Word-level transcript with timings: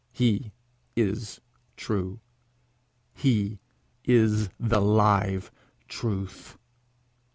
He 0.11 0.51
is 0.95 1.39
true; 1.77 2.21
he 3.13 3.59
is 4.03 4.49
the 4.59 4.81
live 4.81 5.51
Truth. 5.87 6.57